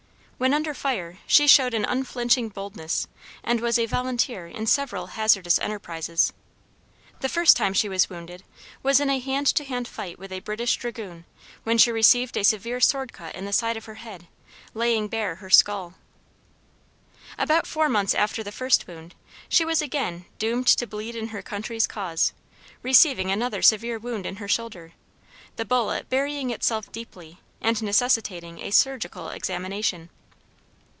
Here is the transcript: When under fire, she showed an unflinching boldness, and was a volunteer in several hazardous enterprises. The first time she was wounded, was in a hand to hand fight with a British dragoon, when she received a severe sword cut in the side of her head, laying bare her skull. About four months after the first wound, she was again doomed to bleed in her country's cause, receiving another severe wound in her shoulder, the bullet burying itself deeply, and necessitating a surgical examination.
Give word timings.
When 0.43 0.55
under 0.55 0.73
fire, 0.73 1.19
she 1.27 1.45
showed 1.45 1.75
an 1.75 1.85
unflinching 1.85 2.49
boldness, 2.49 3.05
and 3.43 3.61
was 3.61 3.77
a 3.77 3.85
volunteer 3.85 4.47
in 4.47 4.65
several 4.65 5.05
hazardous 5.13 5.59
enterprises. 5.59 6.33
The 7.19 7.29
first 7.29 7.55
time 7.55 7.73
she 7.75 7.87
was 7.87 8.09
wounded, 8.09 8.43
was 8.81 8.99
in 8.99 9.11
a 9.11 9.19
hand 9.19 9.45
to 9.53 9.63
hand 9.63 9.87
fight 9.87 10.17
with 10.17 10.31
a 10.31 10.39
British 10.39 10.77
dragoon, 10.77 11.25
when 11.61 11.77
she 11.77 11.91
received 11.91 12.35
a 12.37 12.43
severe 12.43 12.79
sword 12.81 13.13
cut 13.13 13.35
in 13.35 13.45
the 13.45 13.53
side 13.53 13.77
of 13.77 13.85
her 13.85 13.93
head, 14.01 14.27
laying 14.73 15.07
bare 15.07 15.35
her 15.35 15.51
skull. 15.51 15.93
About 17.37 17.67
four 17.67 17.87
months 17.87 18.15
after 18.15 18.41
the 18.41 18.51
first 18.51 18.87
wound, 18.87 19.13
she 19.47 19.63
was 19.63 19.79
again 19.79 20.25
doomed 20.39 20.65
to 20.65 20.87
bleed 20.87 21.15
in 21.15 21.27
her 21.27 21.43
country's 21.43 21.85
cause, 21.85 22.33
receiving 22.81 23.29
another 23.29 23.61
severe 23.61 23.99
wound 23.99 24.25
in 24.25 24.37
her 24.37 24.47
shoulder, 24.47 24.93
the 25.57 25.65
bullet 25.65 26.09
burying 26.09 26.49
itself 26.49 26.91
deeply, 26.91 27.37
and 27.61 27.83
necessitating 27.83 28.57
a 28.63 28.71
surgical 28.71 29.29
examination. 29.29 30.09